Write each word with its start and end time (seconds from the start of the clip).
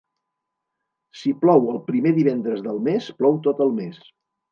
Si 1.19 1.33
plou 1.43 1.67
el 1.73 1.77
primer 1.89 2.13
divendres 2.15 2.63
del 2.69 2.81
mes, 2.87 3.11
plou 3.21 3.37
tot 3.49 3.63
el 3.67 3.71
mes. 3.83 4.01